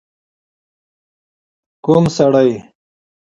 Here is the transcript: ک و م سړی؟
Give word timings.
ک 1.83 1.85
و 1.91 1.93
م 2.03 2.05
سړی؟ 2.15 2.49